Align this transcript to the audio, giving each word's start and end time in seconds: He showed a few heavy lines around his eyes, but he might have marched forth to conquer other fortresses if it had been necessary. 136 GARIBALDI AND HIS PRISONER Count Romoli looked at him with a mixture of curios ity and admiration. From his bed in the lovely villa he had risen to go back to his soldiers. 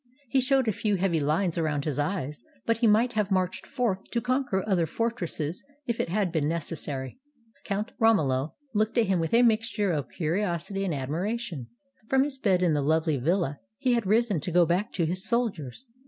He 0.29 0.41
showed 0.41 0.67
a 0.67 0.71
few 0.71 0.95
heavy 0.95 1.19
lines 1.19 1.59
around 1.59 1.85
his 1.85 1.99
eyes, 1.99 2.43
but 2.65 2.77
he 2.77 2.87
might 2.87 3.13
have 3.13 3.29
marched 3.29 3.67
forth 3.67 4.09
to 4.09 4.19
conquer 4.19 4.63
other 4.67 4.87
fortresses 4.87 5.63
if 5.85 5.99
it 5.99 6.09
had 6.09 6.31
been 6.31 6.47
necessary. 6.47 7.19
136 7.69 7.69
GARIBALDI 7.69 7.75
AND 7.77 7.85
HIS 7.85 7.99
PRISONER 7.99 7.99
Count 8.01 8.01
Romoli 8.01 8.51
looked 8.73 8.97
at 8.97 9.05
him 9.05 9.19
with 9.19 9.33
a 9.35 9.43
mixture 9.43 9.91
of 9.91 10.09
curios 10.09 10.71
ity 10.71 10.83
and 10.85 10.95
admiration. 10.95 11.67
From 12.09 12.23
his 12.23 12.39
bed 12.39 12.63
in 12.63 12.73
the 12.73 12.81
lovely 12.81 13.17
villa 13.17 13.59
he 13.77 13.93
had 13.93 14.07
risen 14.07 14.39
to 14.39 14.51
go 14.51 14.65
back 14.65 14.91
to 14.93 15.05
his 15.05 15.23
soldiers. 15.23 15.85